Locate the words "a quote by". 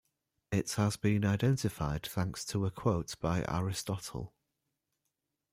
2.65-3.45